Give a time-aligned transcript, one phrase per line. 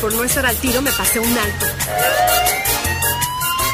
[0.00, 1.66] Por no estar al tiro me pasé un alto.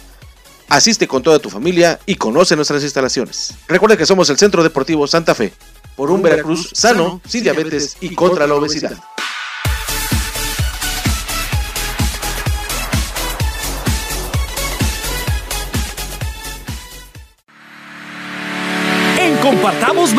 [0.71, 3.53] Asiste con toda tu familia y conoce nuestras instalaciones.
[3.67, 5.51] Recuerda que somos el Centro Deportivo Santa Fe,
[5.97, 8.97] por un Veracruz sano, sin diabetes y contra la obesidad.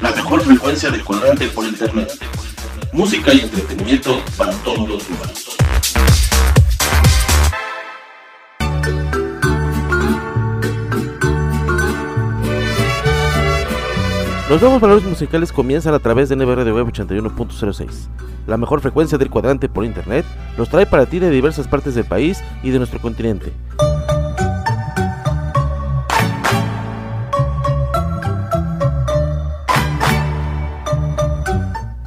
[0.00, 2.10] la mejor frecuencia de cuadrante por internet.
[2.92, 5.56] Música y entretenimiento para todos los humanos.
[14.48, 18.08] Los nuevos valores musicales comienzan a través de NBR de Web 81.06.
[18.46, 20.24] La mejor frecuencia del cuadrante por internet
[20.56, 23.52] los trae para ti de diversas partes del país y de nuestro continente.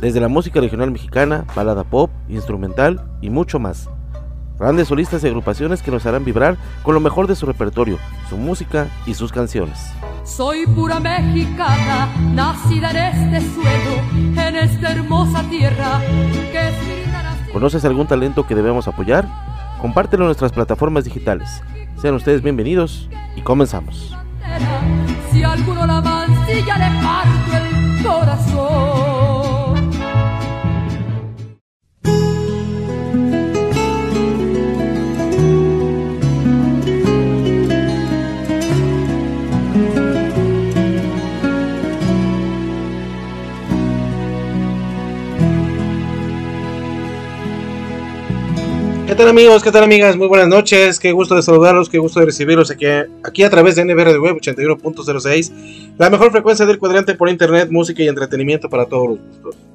[0.01, 3.89] Desde la música regional mexicana, balada pop, instrumental y mucho más.
[4.57, 7.97] Grandes solistas y agrupaciones que nos harán vibrar con lo mejor de su repertorio,
[8.29, 9.93] su música y sus canciones.
[10.25, 16.01] Soy pura mexicana, nacida en este suelo, en esta hermosa tierra
[16.51, 16.75] que es.
[17.53, 19.27] ¿Conoces algún talento que debemos apoyar?
[19.81, 21.63] Compártelo en nuestras plataformas digitales.
[22.01, 24.15] Sean ustedes bienvenidos y comenzamos.
[25.31, 28.58] Si alguno la mancilla le parte el corazón.
[49.19, 49.63] Tal amigos?
[49.63, 50.15] ¿Qué tal amigas?
[50.15, 52.85] Muy buenas noches, qué gusto de saludarlos, qué gusto de recibirlos aquí,
[53.21, 55.51] aquí a través de NBR de Web 81.06,
[55.97, 59.68] la mejor frecuencia del cuadrante por internet, música y entretenimiento para todos los gustos.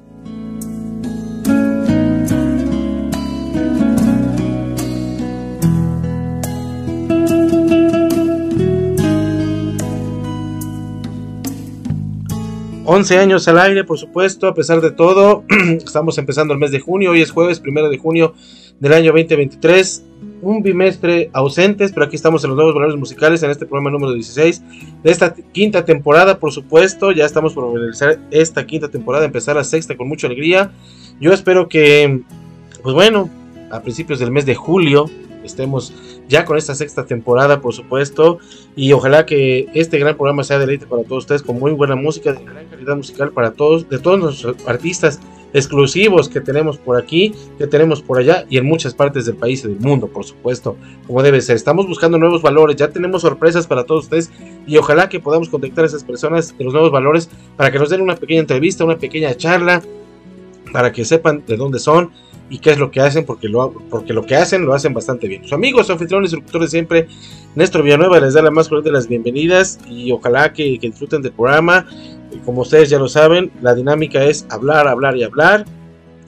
[12.87, 15.43] Once años al aire, por supuesto, a pesar de todo,
[15.83, 18.35] estamos empezando el mes de junio, hoy es jueves, primero de junio
[18.79, 20.03] del año 2023.
[20.43, 24.13] Un bimestre ausentes, pero aquí estamos en los nuevos valores musicales en este programa número
[24.13, 24.61] 16
[25.01, 27.11] de esta quinta temporada, por supuesto.
[27.11, 30.71] Ya estamos por finalizar esta quinta temporada, empezar la sexta con mucha alegría.
[31.19, 32.21] Yo espero que,
[32.83, 33.31] pues bueno,
[33.71, 35.09] a principios del mes de julio
[35.45, 35.93] estemos
[36.27, 38.39] ya con esta sexta temporada, por supuesto.
[38.75, 42.33] Y ojalá que este gran programa sea deleite para todos ustedes con muy buena música,
[42.33, 45.19] de gran calidad musical para todos, de todos nuestros artistas
[45.55, 49.63] exclusivos que tenemos por aquí, que tenemos por allá y en muchas partes del país
[49.63, 50.75] y del mundo, por supuesto,
[51.07, 51.55] como debe ser.
[51.55, 54.31] Estamos buscando nuevos valores, ya tenemos sorpresas para todos ustedes
[54.67, 57.89] y ojalá que podamos contactar a esas personas de los nuevos valores para que nos
[57.89, 59.81] den una pequeña entrevista, una pequeña charla,
[60.75, 62.11] para que sepan de dónde son
[62.49, 65.25] y qué es lo que hacen, porque lo, porque lo que hacen lo hacen bastante
[65.25, 65.41] bien.
[65.53, 67.07] Amigos, anfitriones y de siempre,
[67.55, 71.31] Néstor Villanueva les da la más cordial de las bienvenidas y ojalá que, disfruten del
[71.31, 71.87] programa
[72.43, 75.63] como ustedes ya lo saben, la dinámica es hablar, hablar y hablar.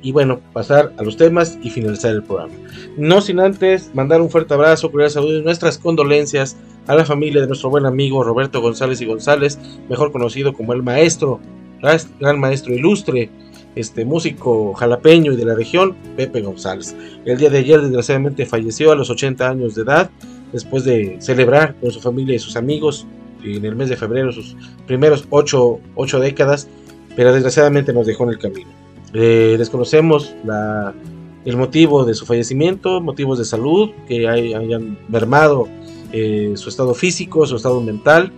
[0.02, 2.54] Y bueno, pasar a los temas y finalizar el programa.
[2.96, 6.56] No sin antes mandar un fuerte abrazo, cordial saludo y nuestras condolencias
[6.88, 9.60] a la familia de nuestro buen amigo Roberto González y González,
[9.90, 11.42] mejor conocido como el maestro,
[12.20, 13.30] gran maestro ilustre,
[13.76, 16.96] este músico jalapeño y de la región, Pepe González.
[17.26, 20.10] El día de ayer desgraciadamente falleció a los 80 años de edad,
[20.52, 23.06] después de celebrar con su familia y sus amigos
[23.44, 24.56] en el mes de febrero sus
[24.86, 25.80] primeros ocho,
[26.20, 26.68] décadas,
[27.16, 28.70] pero desgraciadamente nos dejó en el camino.
[29.14, 30.94] Eh, desconocemos la,
[31.46, 35.68] el motivo de su fallecimiento, motivos de salud que hayan mermado
[36.12, 38.32] eh, su estado físico, su estado mental.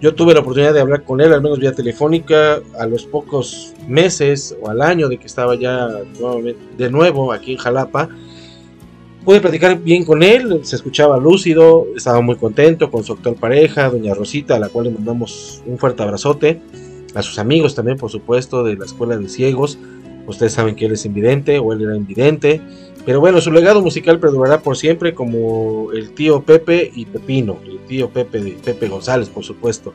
[0.00, 3.74] Yo tuve la oportunidad de hablar con él, al menos vía telefónica, a los pocos
[3.88, 5.88] meses o al año de que estaba ya
[6.76, 8.10] de nuevo aquí en Jalapa
[9.26, 13.90] pude platicar bien con él, se escuchaba lúcido, estaba muy contento con su actual pareja,
[13.90, 16.62] doña Rosita, a la cual le mandamos un fuerte abrazote,
[17.12, 19.80] a sus amigos también, por supuesto, de la escuela de ciegos,
[20.28, 22.60] ustedes saben que él es invidente o él era invidente,
[23.06, 27.78] pero bueno, su legado musical perdurará por siempre como el tío Pepe y Pepino, el
[27.86, 29.94] tío Pepe de Pepe González, por supuesto.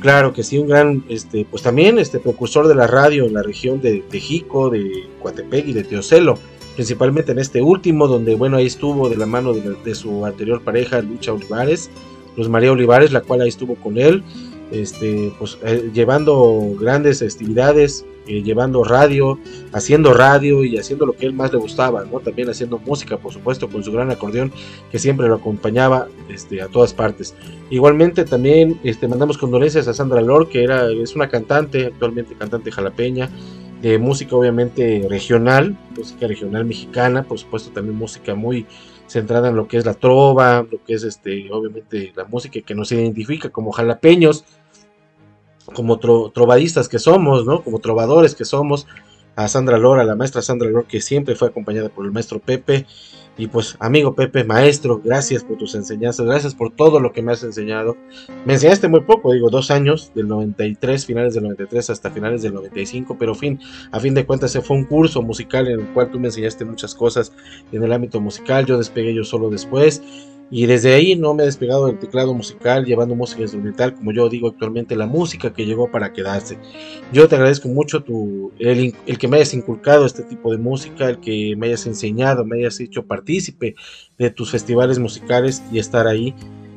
[0.00, 3.42] Claro que sí, un gran, este, pues también este precursor de la radio en la
[3.42, 6.38] región de Tejico, de Coatepec y de Teocelo
[6.74, 11.00] principalmente en este último, donde bueno, ahí estuvo de la mano de, su anterior pareja,
[11.02, 11.90] Lucha Olivares,
[12.36, 14.22] Luz María Olivares, la cual ahí estuvo con él,
[14.70, 19.38] este, pues eh, llevando grandes festividades, eh, llevando radio,
[19.72, 22.04] haciendo radio y haciendo lo que él más le gustaba.
[22.24, 24.52] También haciendo música, por supuesto, con su gran acordeón
[24.90, 27.34] que siempre lo acompañaba este, a todas partes.
[27.70, 32.70] Igualmente también este, mandamos condolencias a Sandra Lor, que era, es una cantante, actualmente cantante
[32.70, 33.28] jalapeña,
[33.82, 38.64] de música obviamente regional, música regional mexicana, por supuesto también música muy
[39.08, 42.74] centrada en lo que es la trova, lo que es este, obviamente la música que
[42.76, 44.44] nos identifica como jalapeños,
[45.74, 47.62] como trovadistas que somos, ¿no?
[47.62, 48.86] Como trovadores que somos,
[49.36, 52.86] a Sandra Lora, la maestra Sandra Lora, que siempre fue acompañada por el maestro Pepe,
[53.38, 57.32] y pues, amigo Pepe, maestro, gracias por tus enseñanzas, gracias por todo lo que me
[57.32, 57.96] has enseñado.
[58.44, 62.52] Me enseñaste muy poco, digo, dos años, del 93, finales del 93 hasta finales del
[62.52, 63.58] 95, pero fin,
[63.90, 66.94] a fin de cuentas, fue un curso musical en el cual tú me enseñaste muchas
[66.94, 67.32] cosas
[67.72, 68.66] en el ámbito musical.
[68.66, 70.02] Yo despegué yo solo después.
[70.54, 74.28] Y desde ahí no me he despegado del teclado musical, llevando música instrumental, como yo
[74.28, 76.58] digo actualmente, la música que llegó para quedarse.
[77.10, 81.20] Yo te agradezco mucho tu, el, que me hayas inculcado este tipo de música, el
[81.20, 83.76] que me hayas enseñado, me hayas hecho partícipe
[84.18, 86.34] de tus festivales musicales y estar ahí,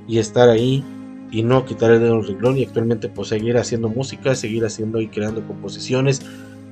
[0.07, 0.81] y estar ahí,
[1.29, 5.01] y no quitar el dedo del renglón, y actualmente pues seguir haciendo música, seguir haciendo
[5.01, 6.21] y creando composiciones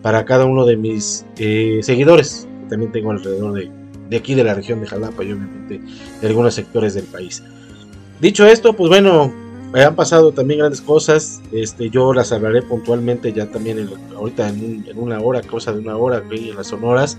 [0.01, 3.82] para cada uno de mis eh, seguidores, que también tengo alrededor de
[4.13, 5.81] de aquí de la región de Jalapa y obviamente
[6.21, 7.43] de algunos sectores del país.
[8.21, 9.33] Dicho esto, pues bueno,
[9.73, 11.41] me han pasado también grandes cosas.
[11.51, 16.21] Este, yo las hablaré puntualmente ya también ahorita en, una hora, cosa de una hora
[16.29, 17.17] en las sonoras.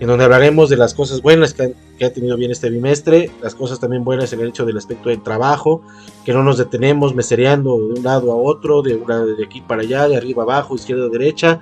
[0.00, 3.78] en donde hablaremos de las cosas buenas que, ha tenido bien este bimestre, las cosas
[3.78, 5.82] también buenas en el hecho del aspecto del trabajo,
[6.24, 10.08] que no nos detenemos mesereando de un lado a otro, de, de aquí para allá,
[10.08, 11.60] de arriba abajo, izquierda a derecha,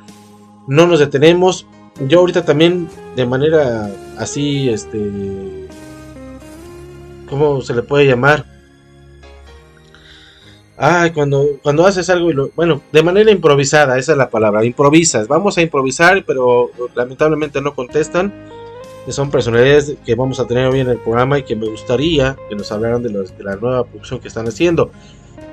[0.66, 1.66] no nos detenemos.
[2.00, 5.68] Yo ahorita también de manera así, este,
[7.28, 8.46] ¿cómo se le puede llamar?
[10.76, 14.64] Ay, cuando, cuando haces algo y lo, bueno, de manera improvisada, esa es la palabra,
[14.64, 18.32] improvisas, vamos a improvisar, pero lamentablemente no contestan.
[19.08, 22.54] Son personalidades que vamos a tener hoy en el programa y que me gustaría que
[22.54, 24.92] nos hablaran de la nueva producción que están haciendo.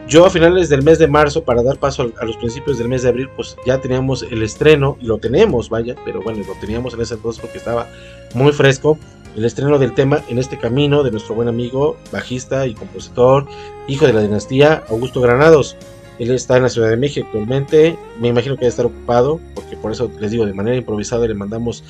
[0.09, 3.03] Yo a finales del mes de marzo, para dar paso a los principios del mes
[3.03, 6.95] de abril, pues ya teníamos el estreno, y lo tenemos, vaya, pero bueno, lo teníamos
[6.95, 7.87] en ese entonces porque estaba
[8.33, 8.97] muy fresco
[9.35, 13.45] el estreno del tema En este camino de nuestro buen amigo, bajista y compositor,
[13.87, 15.77] hijo de la dinastía, Augusto Granados.
[16.17, 19.77] Él está en la Ciudad de México actualmente, me imagino que debe estar ocupado, porque
[19.77, 21.83] por eso les digo, de manera improvisada le mandamos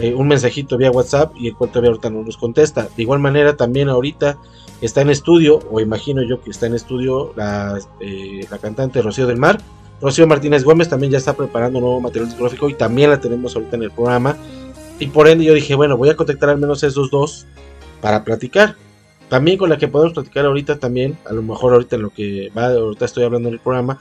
[0.00, 2.88] eh, un mensajito vía WhatsApp y el cual todavía ahorita no nos contesta.
[2.96, 4.38] De igual manera también ahorita
[4.80, 9.26] está en estudio, o imagino yo que está en estudio la, eh, la cantante Rocío
[9.26, 9.60] del Mar.
[10.00, 13.76] Rocío Martínez Gómez también ya está preparando nuevo material discográfico y también la tenemos ahorita
[13.76, 14.36] en el programa.
[14.98, 17.46] Y por ende yo dije, bueno, voy a contactar al menos esos dos
[18.00, 18.76] para platicar.
[19.28, 22.50] También con la que podemos platicar ahorita también, a lo mejor ahorita en lo que
[22.56, 23.98] va, ahorita estoy hablando en el programa,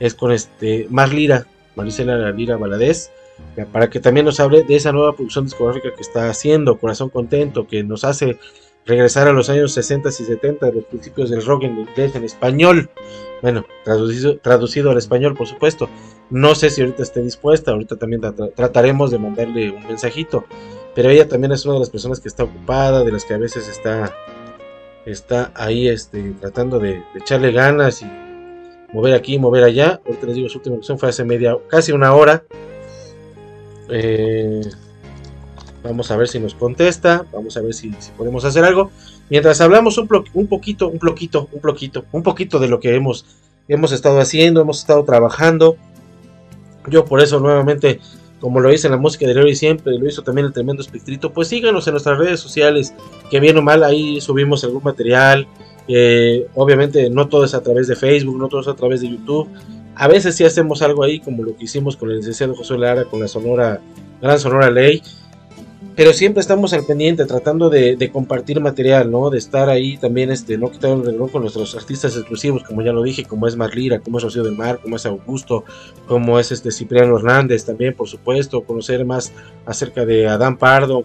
[0.00, 1.46] es con este Mar Lira,
[1.76, 3.10] Maricela Lira Valadez,
[3.70, 7.66] para que también nos hable de esa nueva producción discográfica que está haciendo, Corazón Contento,
[7.66, 8.38] que nos hace
[8.86, 12.24] regresar a los años 60 y 70, de los principios del rock en inglés, en
[12.24, 12.90] español.
[13.40, 15.88] Bueno, traducido, traducido al español, por supuesto.
[16.30, 18.22] No sé si ahorita esté dispuesta, ahorita también
[18.54, 20.44] trataremos de mandarle un mensajito.
[20.94, 23.38] Pero ella también es una de las personas que está ocupada, de las que a
[23.38, 24.14] veces está,
[25.06, 28.06] está ahí este, tratando de, echarle ganas y
[28.92, 30.00] mover aquí, mover allá.
[30.06, 32.44] Ahorita les digo, su última opción fue hace media, casi una hora.
[33.88, 34.60] Eh,
[35.82, 38.90] vamos a ver si nos contesta, vamos a ver si, podemos hacer algo.
[39.28, 43.24] Mientras hablamos un, poquito, un poquito, un poquito, un poquito de lo que hemos,
[43.68, 45.76] hemos estado haciendo, hemos estado trabajando.
[46.88, 48.00] Yo por eso nuevamente,
[48.40, 51.32] como lo hice en la música de hoy siempre, lo hizo también el tremendo espectrito,
[51.32, 52.94] pues síganos en nuestras redes sociales,
[53.30, 55.46] que bien o mal ahí subimos algún material.
[55.88, 59.10] Eh, obviamente no todo es a través de Facebook, no todo es a través de
[59.10, 59.48] YouTube.
[59.94, 63.04] A veces sí hacemos algo ahí, como lo que hicimos con el licenciado José Lara,
[63.04, 63.80] con la Sonora,
[64.20, 65.02] Gran Sonora Ley
[65.94, 69.30] pero siempre estamos al pendiente tratando de, compartir material, ¿no?
[69.30, 72.92] De estar ahí también, este, no quitar el reloj con nuestros artistas exclusivos, como ya
[72.92, 75.64] lo dije, como es Marlira, como es Rocío del Mar, como es Augusto,
[76.06, 79.32] como es este Cipriano Hernández también, por supuesto, conocer más
[79.66, 81.04] acerca de Adán Pardo,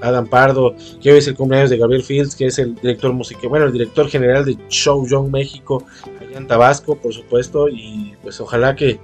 [0.00, 3.48] Adam Pardo, que hoy es el cumpleaños de Gabriel Fields, que es el director musical,
[3.48, 5.84] bueno, el director general de Show Young México,
[6.20, 9.00] allá en Tabasco, por supuesto, y pues ojalá que,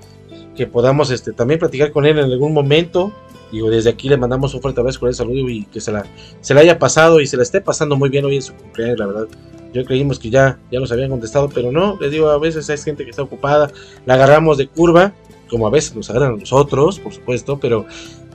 [0.55, 3.13] que podamos este, también platicar con él en algún momento,
[3.53, 6.05] Digo, desde aquí le mandamos un fuerte abrazo el saludo y que se la,
[6.41, 8.99] se la haya pasado y se la esté pasando muy bien hoy en su cumpleaños,
[8.99, 9.29] la verdad.
[9.73, 12.79] Yo creímos que ya, ya nos habían contestado, pero no, les digo, a veces hay
[12.79, 13.71] gente que está ocupada,
[14.05, 15.13] la agarramos de curva,
[15.51, 17.87] como a veces nos agarran a nosotros, por supuesto, pero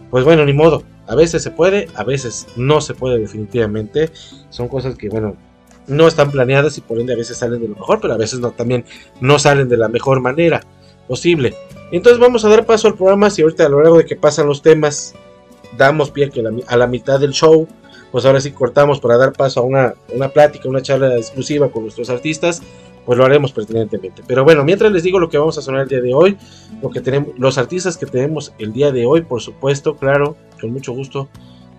[0.09, 0.83] pues bueno, ni modo.
[1.07, 4.11] A veces se puede, a veces no se puede definitivamente.
[4.49, 5.35] Son cosas que, bueno,
[5.87, 8.39] no están planeadas y por ende a veces salen de lo mejor, pero a veces
[8.39, 8.85] no, también
[9.19, 10.61] no salen de la mejor manera
[11.11, 11.53] posible.
[11.91, 13.29] Entonces vamos a dar paso al programa.
[13.29, 15.13] Si ahorita a lo largo de que pasan los temas
[15.77, 17.67] damos pie que a la mitad del show,
[18.13, 21.83] pues ahora sí cortamos para dar paso a una, una plática, una charla exclusiva con
[21.83, 22.61] nuestros artistas,
[23.05, 24.23] pues lo haremos pertinentemente.
[24.25, 26.37] Pero bueno, mientras les digo lo que vamos a sonar el día de hoy,
[26.81, 30.71] lo que tenemos, los artistas que tenemos el día de hoy, por supuesto, claro, con
[30.71, 31.27] mucho gusto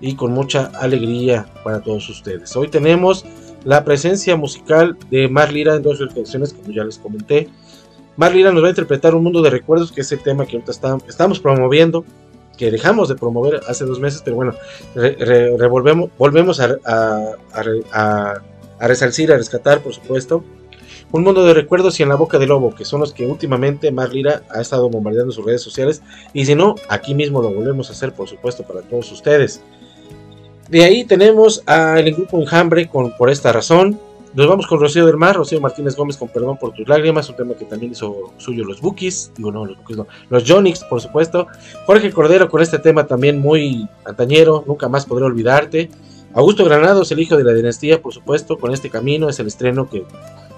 [0.03, 2.55] y con mucha alegría para todos ustedes.
[2.55, 3.25] Hoy tenemos
[3.65, 7.49] la presencia musical de Mar Lira en dos canciones, como ya les comenté.
[8.17, 10.73] Marlina nos va a interpretar Un Mundo de Recuerdos, que es el tema que ahorita
[11.09, 12.05] estamos promoviendo,
[12.57, 14.55] que dejamos de promover hace dos meses, pero bueno,
[16.19, 17.33] volvemos a, a,
[17.93, 18.35] a,
[18.79, 20.45] a, resalcir, a rescatar, por supuesto.
[21.11, 23.91] Un mundo de recuerdos y en la boca del lobo, que son los que últimamente
[23.91, 26.03] Marlira ha estado bombardeando sus redes sociales.
[26.33, 29.63] Y si no, aquí mismo lo volvemos a hacer, por supuesto, para todos ustedes.
[30.71, 34.01] De ahí tenemos al grupo Enjambre con Por esta razón,
[34.35, 37.37] nos vamos con Rocío del Mar, Rocío Martínez Gómez con Perdón por tus lágrimas, un
[37.37, 41.01] tema que también hizo suyo los Bookies, digo no, los Bookies no, los Jonix, por
[41.01, 41.47] supuesto.
[41.87, 45.91] Jorge Cordero con este tema también muy antañero, nunca más podré olvidarte.
[46.35, 49.91] Augusto Granados, el hijo de la dinastía, por supuesto, con este camino es el estreno
[49.91, 50.05] que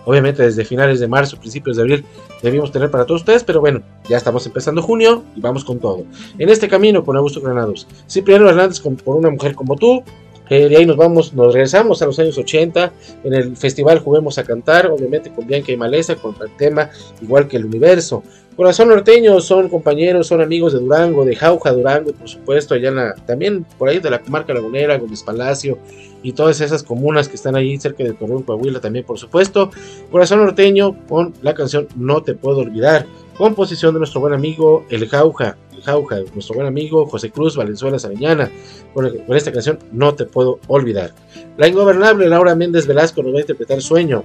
[0.05, 2.05] obviamente desde finales de marzo, principios de abril
[2.43, 6.05] debimos tener para todos ustedes, pero bueno, ya estamos empezando junio y vamos con todo.
[6.39, 10.05] En este camino con Augusto Granados, Cipriano Hernández con Por una mujer como tú,
[10.51, 12.93] Eh, de ahí nos vamos, nos regresamos a los años 80.
[13.25, 16.91] En el festival Juguemos a Cantar, obviamente con Bianca y Maleza, con el tema
[17.23, 18.23] igual que el universo.
[18.57, 22.97] Corazón Norteño son compañeros, son amigos de Durango, de Jauja Durango, por supuesto, allá en
[22.97, 25.79] la, también por ahí de la comarca lagunera, Gómez Palacio
[26.23, 29.73] y todas esas comunas que están ahí cerca de Torreón, Coahuila también, por supuesto.
[30.13, 35.09] Corazón Norteño con la canción No te puedo olvidar, composición de nuestro buen amigo El
[35.09, 38.51] Jauja, Jauja, nuestro buen amigo José Cruz Valenzuela Sareñana,
[38.93, 41.13] con, con esta canción No te puedo olvidar.
[41.57, 44.25] La ingobernable Laura Méndez Velasco nos va a interpretar Sueño.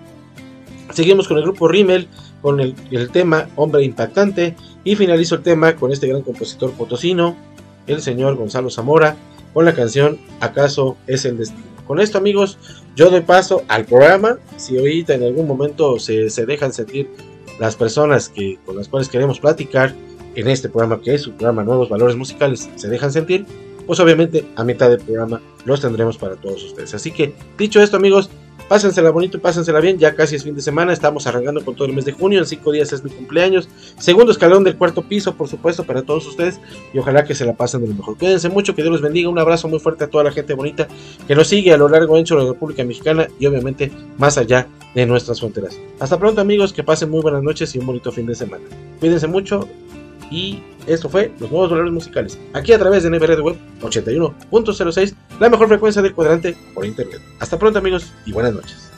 [0.94, 2.08] Seguimos con el grupo Rimmel
[2.42, 7.36] con el, el, tema Hombre Impactante y finalizo el tema con este gran compositor potosino,
[7.88, 9.16] el señor Gonzalo Zamora,
[9.54, 11.64] con la canción ¿Acaso es el destino?
[11.86, 12.58] Con esto amigos,
[12.96, 17.10] yo doy paso al programa, si ahorita en algún momento se, se dejan sentir
[17.60, 19.96] las personas que, con las cuales queremos platicar
[20.40, 23.46] en este programa que es su programa Nuevos Valores Musicales, se dejan sentir,
[23.86, 26.94] pues obviamente a mitad del programa los tendremos para todos ustedes.
[26.94, 28.30] Así que dicho esto amigos,
[28.70, 31.94] Pásensela bonito, pásensela bien, ya casi es fin de semana, estamos arrancando con todo el
[31.94, 33.68] mes de junio, en cinco días es mi cumpleaños,
[33.98, 36.60] segundo escalón del cuarto piso, por supuesto, para todos ustedes,
[36.94, 38.16] y ojalá que se la pasen de lo mejor.
[38.20, 40.88] Cuídense mucho, que Dios los bendiga, un abrazo muy fuerte a toda la gente bonita
[41.28, 44.68] que nos sigue a lo largo ancho de la República Mexicana y obviamente más allá
[44.94, 45.80] de nuestras fronteras.
[46.00, 48.66] Hasta pronto amigos, que pasen muy buenas noches y un bonito fin de semana.
[49.00, 49.68] Cuídense mucho
[50.32, 55.50] y esto fue Los Nuevos Valores Musicales, aquí a través de NBR Web 81.06, la
[55.50, 57.22] mejor frecuencia del cuadrante por internet.
[57.40, 58.89] Hasta pronto amigos y buenas noches.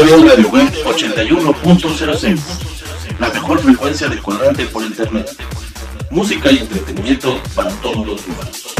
[0.00, 2.40] NB Radio Web 81.06,
[3.18, 5.28] la mejor frecuencia del cuadrante por internet.
[6.10, 8.79] Música y entretenimiento para todos los humanos.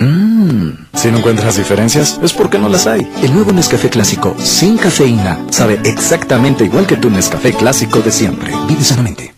[0.00, 3.10] Mmm, si no encuentras diferencias, es porque no las hay.
[3.22, 8.52] El nuevo Nescafé clásico sin cafeína sabe exactamente igual que tu Nescafé clásico de siempre.
[8.68, 9.37] Vive sanamente.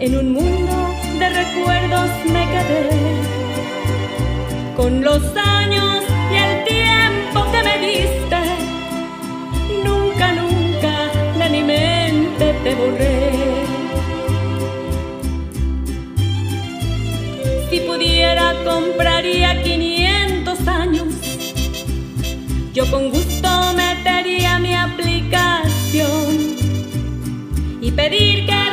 [0.00, 2.88] En un mundo de recuerdos me quedé.
[4.76, 8.36] Con los años y el tiempo que me diste,
[9.84, 13.32] nunca, nunca de mi mente te borré.
[17.68, 21.08] Si pudiera compraría 500 años.
[22.72, 26.56] Yo con gusto metería mi aplicación
[27.80, 28.67] y pedir que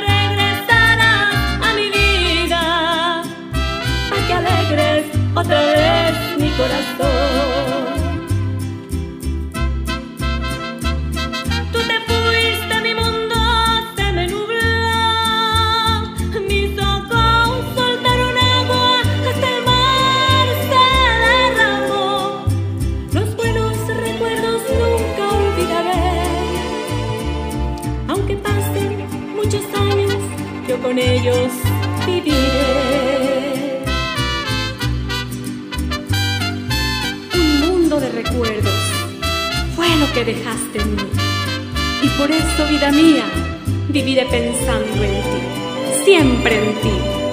[6.57, 7.54] corazón.
[40.15, 41.03] que dejaste en mí.
[42.01, 43.25] Y por eso, vida mía,
[43.89, 47.24] viviré pensando en ti, siempre en ti.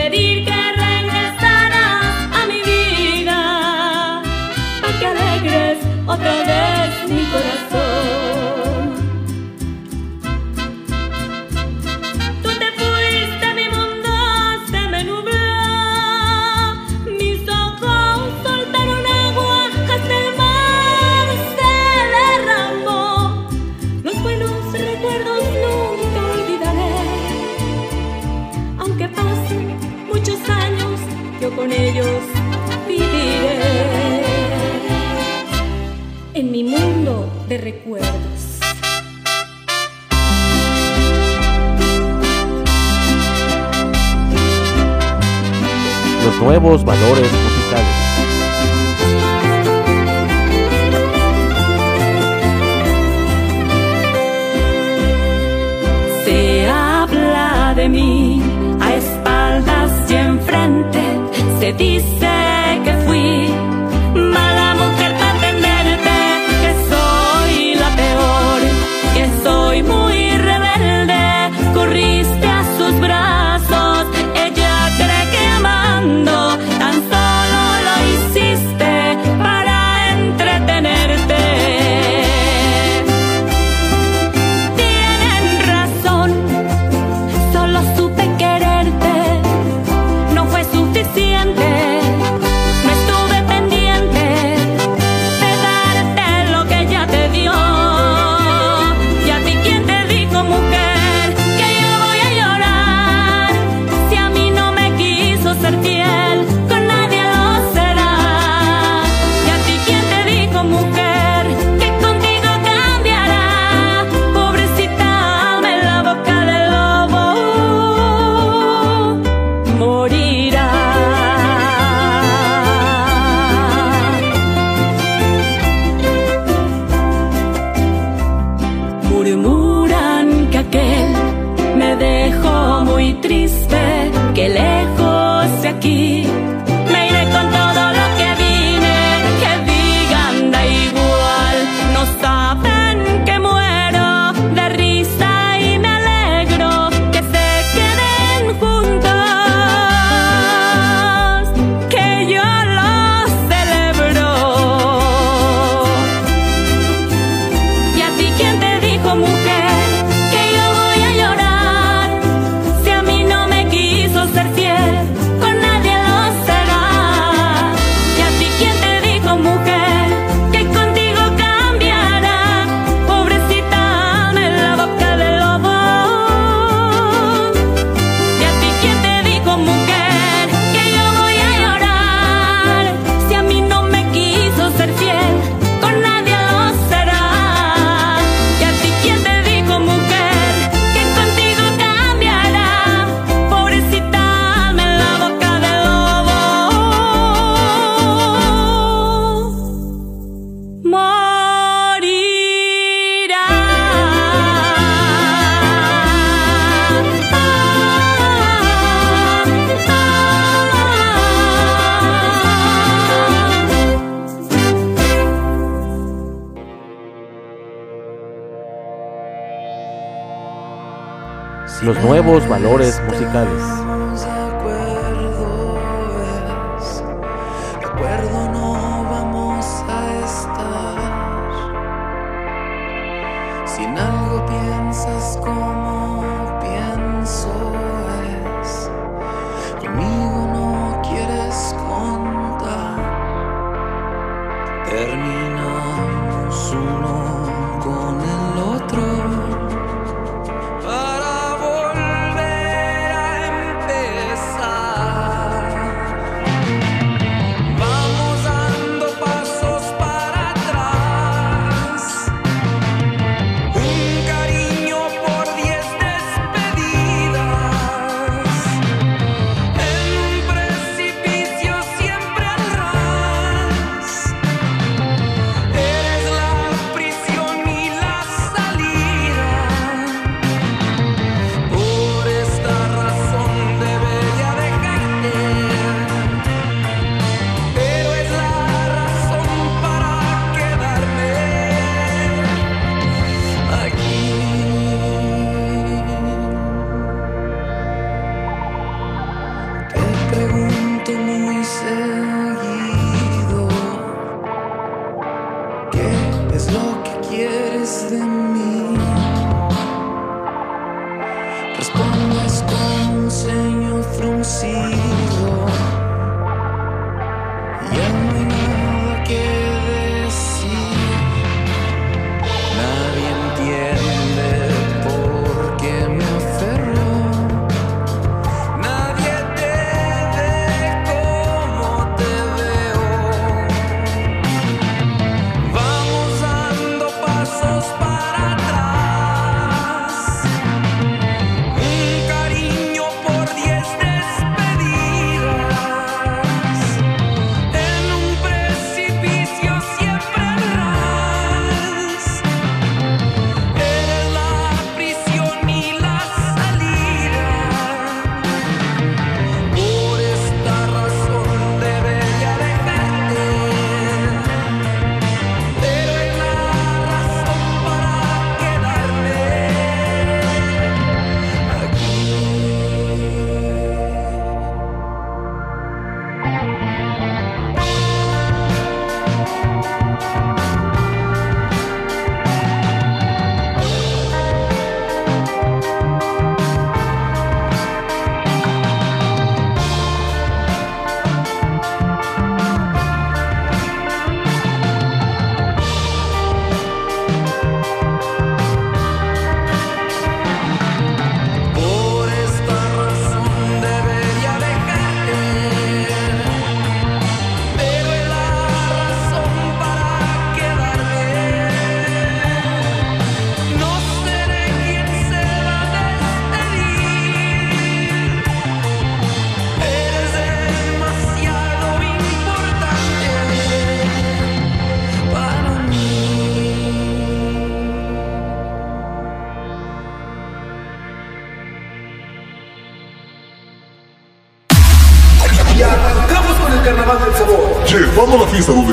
[0.00, 0.59] pedir que
[46.70, 47.29] nuevos valores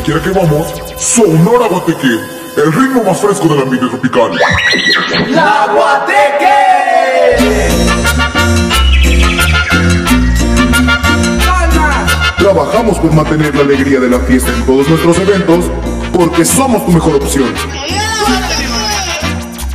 [0.07, 2.07] quiera que vamos, Sonora Guateque,
[2.55, 4.31] el ritmo más fresco del ambiente tropical.
[5.27, 6.55] ¡La Guateque!
[12.37, 15.65] Trabajamos por mantener la alegría de la fiesta en todos nuestros eventos,
[16.13, 17.53] porque somos tu mejor opción.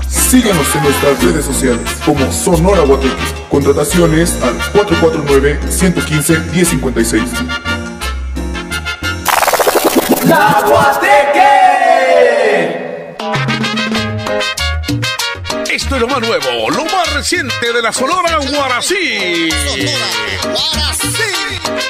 [0.08, 3.12] Síguenos en nuestras redes sociales como Sonora Guateque.
[3.50, 7.71] Contrataciones al 449-115-1056.
[10.32, 11.42] ¡La Guateque!
[15.70, 19.50] Esto es lo más nuevo, lo más reciente de la Sonora Guarací.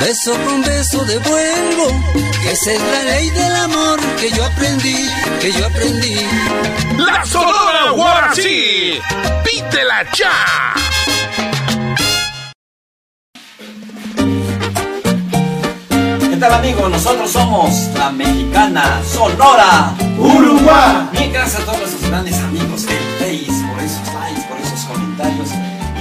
[0.00, 1.86] beso con beso devuelvo.
[2.50, 5.08] Esa es la ley del amor que yo aprendí,
[5.40, 6.16] que yo aprendí.
[6.96, 8.98] La Sonora Guarací,
[9.44, 10.74] pídela ya.
[16.30, 16.90] ¿Qué tal amigos?
[16.90, 21.08] Nosotros somos la mexicana Sonora Uruguay.
[21.12, 25.50] Bien, gracias a todos nuestros grandes amigos del Face por esos likes, por esos comentarios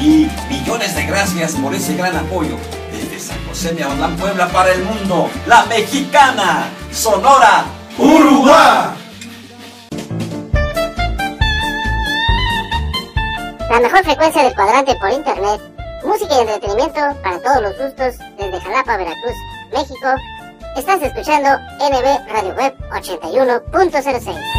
[0.01, 2.57] y millones de gracias por ese gran apoyo
[3.19, 5.29] San José de Aguadán, Puebla para el mundo.
[5.47, 7.65] La mexicana Sonora
[7.97, 8.89] Uruguay.
[13.69, 15.61] La mejor frecuencia del cuadrante por internet.
[16.03, 19.35] Música y entretenimiento para todos los gustos desde Jalapa, Veracruz,
[19.71, 20.07] México.
[20.75, 24.58] Estás escuchando NB Radio Web 81.06.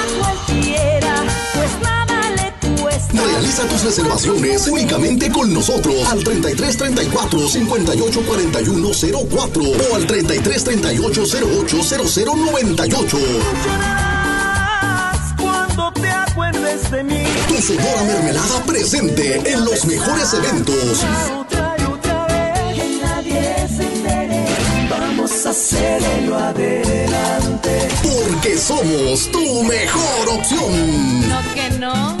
[3.25, 8.89] Realiza tus reservaciones únicamente con nosotros al 33 34 58 41
[9.29, 11.23] 04 o al 33 38
[11.59, 13.17] 08 00 98.
[15.39, 17.23] Cuando te acuerdes de mí.
[17.47, 21.05] Tu Sonora Mermelada presente en los mejores eventos.
[22.73, 24.45] Que nadie se entere.
[24.89, 27.87] Vamos a hacerlo adelante.
[28.01, 31.29] Porque somos tu mejor opción.
[31.29, 32.20] No que no.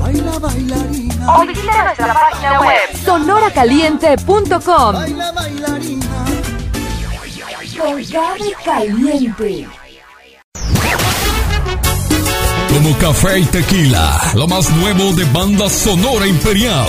[0.00, 1.36] Baila, bailarina.
[1.36, 4.94] O visita nuestra página web sonoracaliente.com.
[4.94, 6.06] Baila, bailarina.
[8.64, 9.68] Caliente.
[12.72, 16.88] Como café y tequila, lo más nuevo de banda sonora imperial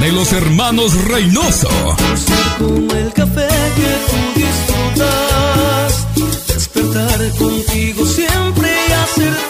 [0.00, 1.68] de los hermanos Reynoso.
[2.58, 6.06] Como el café que tú disfrutas.
[6.46, 8.90] Despertar contigo siempre y.
[8.90, 9.49] Ya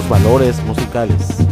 [0.00, 1.51] Valores musicales.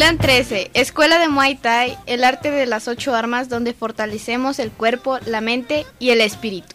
[0.00, 4.70] Clan 13, Escuela de Muay Thai, el arte de las ocho armas donde fortalecemos el
[4.70, 6.74] cuerpo, la mente y el espíritu.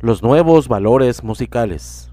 [0.00, 2.10] Los nuevos valores musicales.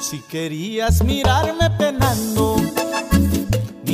[0.00, 2.47] Si querías mirarme penando,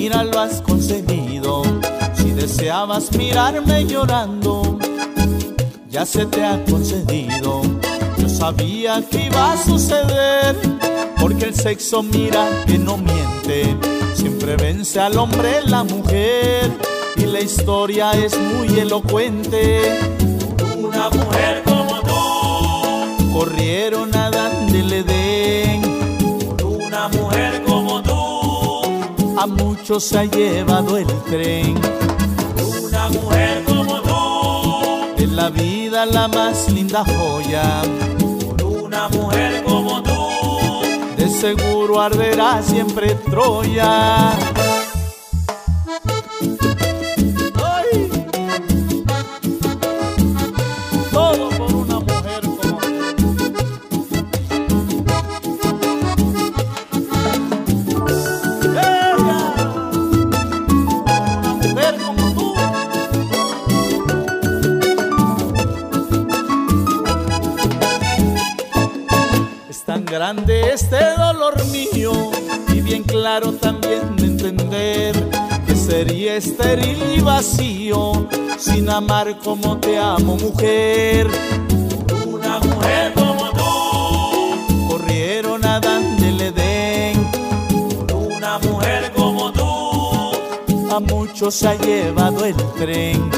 [0.05, 1.63] mira lo has conseguido.
[2.13, 4.79] Si deseabas mirarme llorando,
[5.89, 7.63] ya se te ha concedido.
[8.19, 10.57] Yo sabía que iba a suceder,
[11.19, 13.75] porque el sexo mira que no miente.
[14.15, 16.71] Siempre vence al hombre la mujer,
[17.17, 20.01] y la historia es muy elocuente.
[20.77, 25.83] Una mujer como tú, corrieron a darle Edén.
[26.63, 28.21] Una mujer como tú,
[29.39, 29.47] a
[29.85, 31.78] muchos se ha llevado el tren.
[32.82, 37.82] Una mujer como tú, en la vida la más linda joya.
[38.64, 40.16] Una mujer como tú,
[41.18, 44.32] de seguro arderá siempre Troya.
[76.55, 78.29] Estéril y vacío
[78.59, 81.27] sin amar como te amo mujer.
[82.27, 87.29] Una mujer como tú corrieron a Dan del Edén.
[88.37, 90.33] Una mujer como tú
[90.91, 93.31] a muchos ha llevado el tren.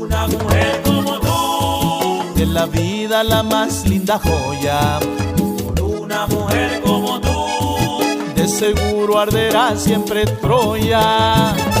[0.00, 5.00] Una mujer como tú de la vida la más linda joya.
[5.80, 7.32] Una mujer como tú
[8.36, 11.71] de seguro arderá siempre Troya.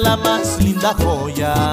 [0.00, 1.72] La más linda joya.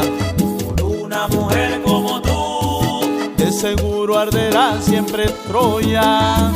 [0.81, 6.51] Una mujer como tú, de seguro arderá siempre Troya.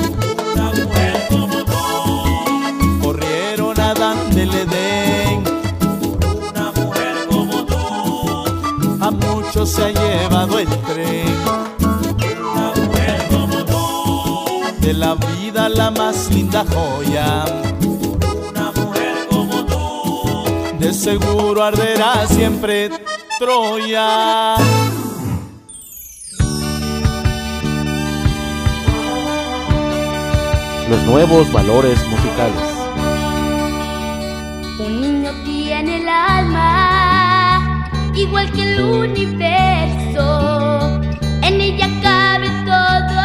[0.54, 5.44] Una mujer como tú, corrieron a darle Edén.
[6.50, 11.36] Una mujer como tú, a muchos se ha llevado el tren.
[11.80, 17.46] Una mujer como tú, de la vida la más linda joya.
[20.98, 22.90] seguro arderá siempre
[23.38, 24.56] Troya.
[30.90, 32.62] Los nuevos valores musicales.
[34.80, 40.24] Un niño tiene el alma, igual que el universo.
[41.44, 43.22] En ella cabe todo,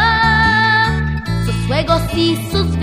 [1.46, 2.76] sus juegos y sus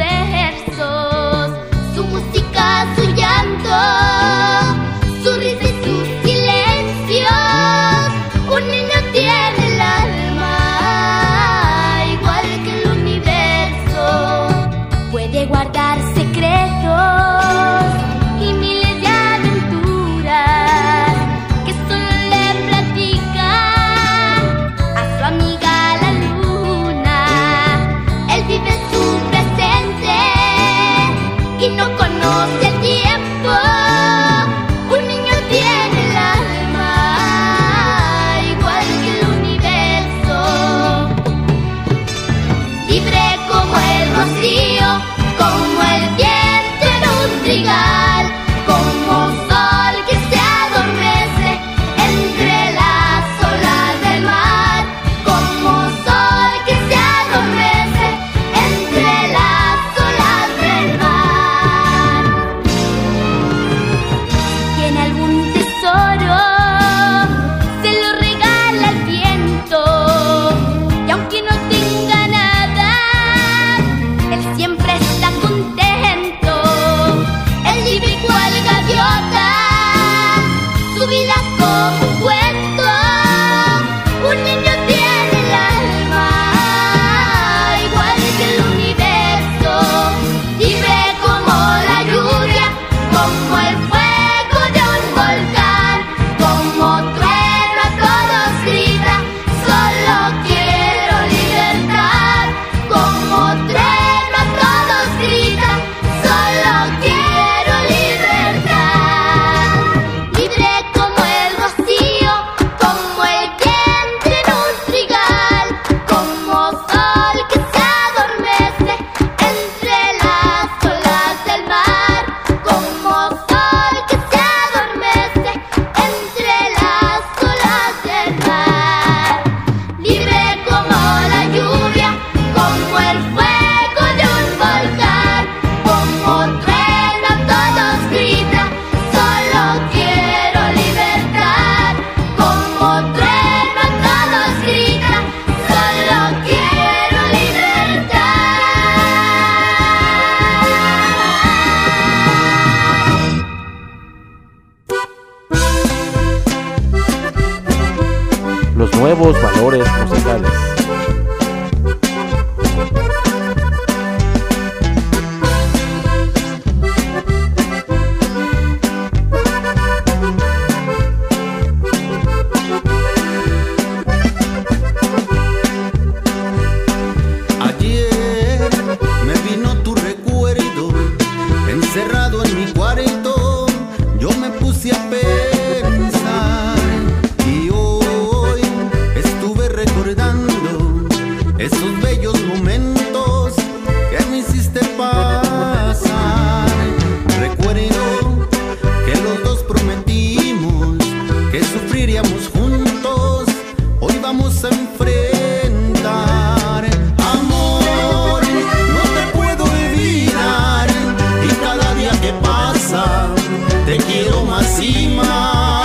[213.90, 215.79] te quiero más y más.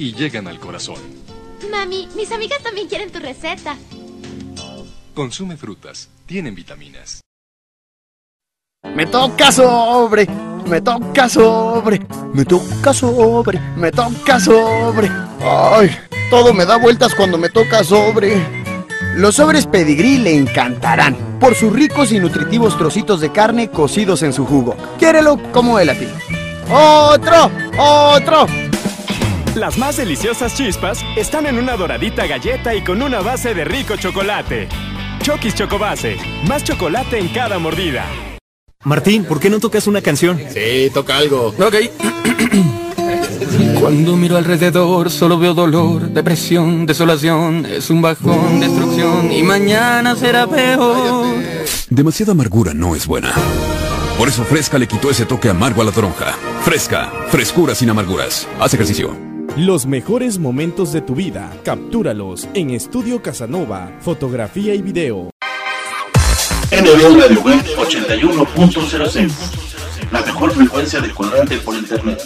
[0.00, 0.96] Y llegan al corazón.
[1.70, 3.76] Mami, mis amigas también quieren tu receta.
[5.14, 7.20] Consume frutas, tienen vitaminas.
[8.96, 10.26] Me toca sobre,
[10.66, 12.00] me toca sobre,
[12.32, 15.10] me toca sobre, me toca sobre.
[15.42, 15.94] Ay,
[16.30, 18.42] todo me da vueltas cuando me toca sobre.
[19.16, 24.32] Los sobres pedigrí le encantarán por sus ricos y nutritivos trocitos de carne cocidos en
[24.32, 24.74] su jugo.
[24.98, 26.06] Quiérelo como él a ti.
[26.70, 27.50] ¡Otro!
[27.76, 28.69] ¡Otro!
[29.54, 33.96] Las más deliciosas chispas están en una doradita galleta y con una base de rico
[33.96, 34.68] chocolate.
[35.22, 38.06] Chokis Chocobase, más chocolate en cada mordida.
[38.84, 40.40] Martín, ¿por qué no tocas una canción?
[40.50, 41.48] Sí, toca algo.
[41.48, 41.74] Ok.
[43.80, 50.46] Cuando miro alrededor solo veo dolor, depresión, desolación, es un bajón, destrucción y mañana será
[50.46, 51.26] peor.
[51.88, 53.32] Demasiada amargura no es buena.
[54.16, 56.36] Por eso Fresca le quitó ese toque amargo a la toronja.
[56.62, 58.46] Fresca, frescura sin amarguras.
[58.60, 59.29] Haz ejercicio.
[59.56, 65.30] Los mejores momentos de tu vida, captúralos en Estudio Casanova, fotografía y video.
[66.70, 69.32] NB Radio Web 81.06
[70.12, 72.22] La mejor frecuencia de cuadrante por internet.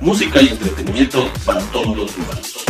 [0.00, 2.64] Música y entretenimiento para todos los lugares.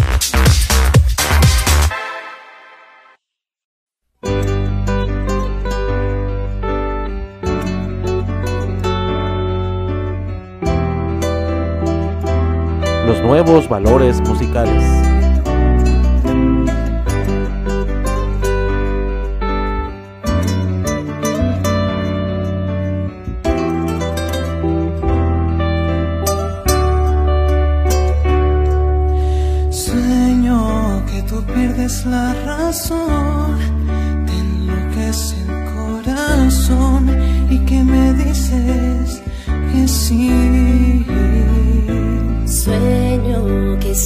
[13.29, 14.83] Nuevos valores musicales.
[29.71, 33.59] Sueño que tú pierdes la razón,
[34.27, 37.11] te enloquece el corazón
[37.51, 39.23] y que me dices
[39.71, 41.05] que sí.
[42.47, 43.08] Sueño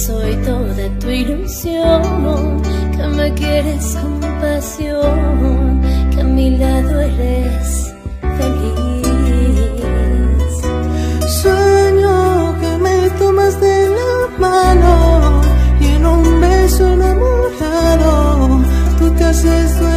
[0.05, 2.61] soy toda tu ilusión,
[2.95, 5.81] que me quieres con pasión,
[6.11, 7.93] que a mi lado eres
[8.37, 9.73] feliz.
[11.41, 15.41] Sueño que me tomas de la mano
[15.79, 18.61] y en un beso enamorado
[18.99, 19.92] tú te haces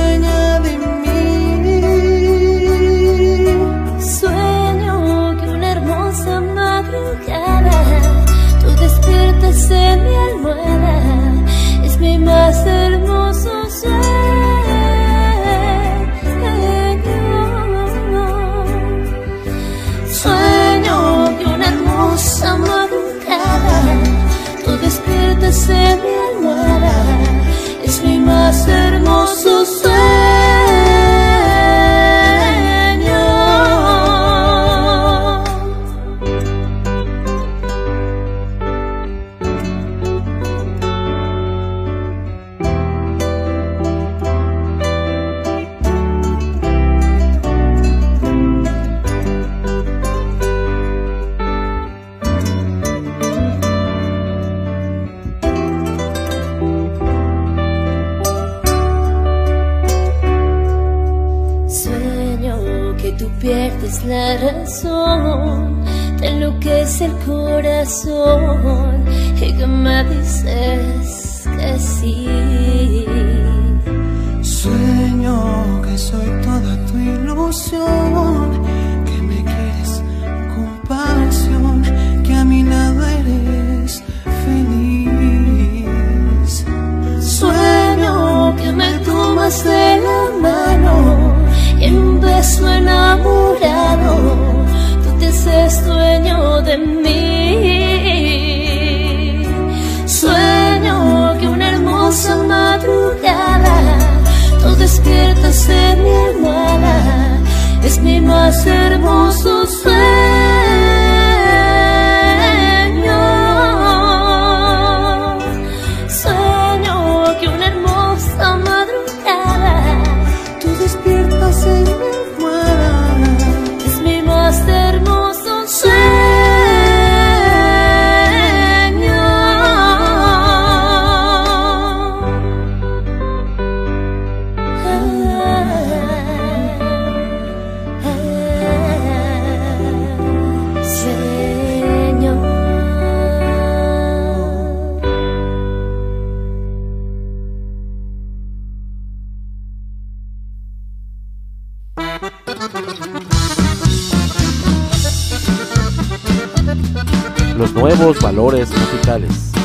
[157.56, 159.55] los nuevos valores musicales.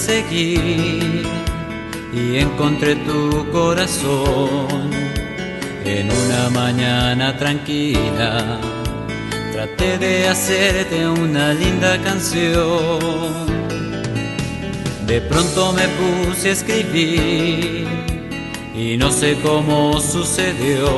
[0.00, 1.26] Seguir
[2.12, 4.90] y encontré tu corazón
[5.84, 8.58] en una mañana tranquila.
[9.52, 12.98] Traté de hacerte una linda canción.
[15.06, 17.86] De pronto me puse a escribir
[18.74, 20.88] y no sé cómo sucedió.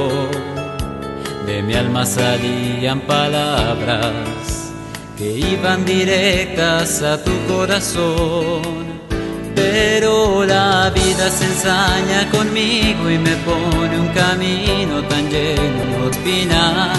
[1.46, 4.72] De mi alma salían palabras
[5.18, 8.81] que iban directas a tu corazón.
[9.72, 16.98] Pero la vida se ensaña conmigo y me pone un camino tan lleno de espinas.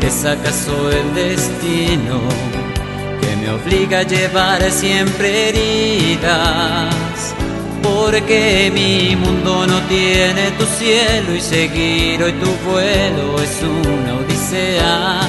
[0.00, 2.18] ¿Es acaso el destino
[3.20, 6.96] que me obliga a llevar siempre heridas?
[7.84, 15.20] Porque mi mundo no tiene tu cielo y seguir hoy tu vuelo es una odisea.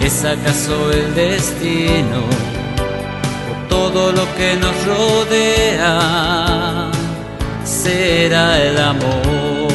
[0.00, 2.47] ¿Es acaso el destino
[3.92, 5.92] todo lo que nos rodea?
[7.64, 9.68] Será el amor.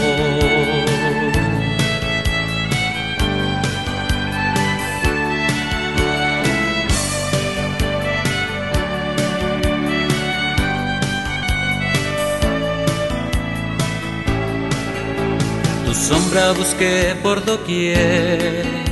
[15.86, 18.84] Tu sombra busqué por doquier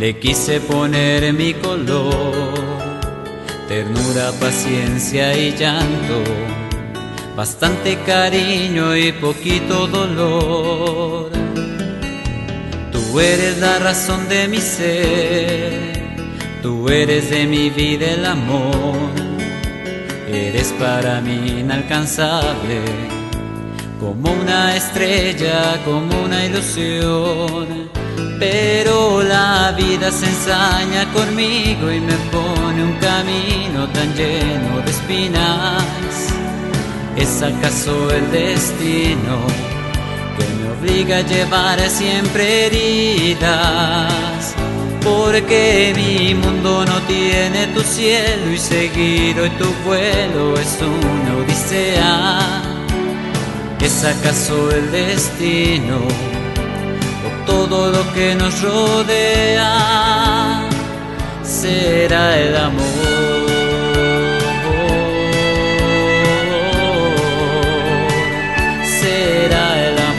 [0.00, 2.69] le quise poner mi color,
[3.70, 6.24] ternura, paciencia y llanto,
[7.36, 11.30] bastante cariño y poquito dolor.
[12.90, 15.70] Tú eres la razón de mi ser,
[16.60, 19.12] tú eres de mi vida el amor,
[20.28, 22.80] eres para mí inalcanzable,
[24.00, 27.88] como una estrella, como una ilusión.
[28.40, 35.84] Pero la vida se ensaña conmigo y me pone un camino tan lleno de espinas.
[37.16, 39.38] ¿Es acaso el destino
[40.36, 44.54] que me obliga a llevar siempre heridas?
[45.02, 52.62] Porque mi mundo no tiene tu cielo y seguir hoy tu vuelo es una odisea.
[53.80, 55.98] ¿Es acaso el destino
[57.26, 60.29] o todo lo que nos rodea?
[61.60, 62.84] Será el amor.
[68.82, 70.10] será el amor.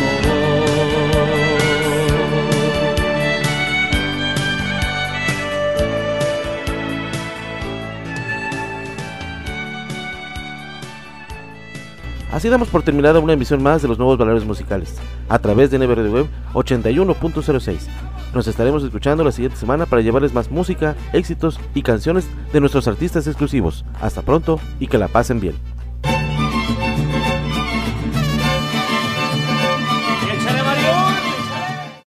[12.32, 14.94] Así damos por terminada una emisión más de los nuevos valores musicales,
[15.28, 18.11] a través de NB Radio Web 81.06.
[18.34, 22.88] Nos estaremos escuchando la siguiente semana para llevarles más música, éxitos y canciones de nuestros
[22.88, 23.84] artistas exclusivos.
[24.00, 25.71] Hasta pronto y que la pasen bien.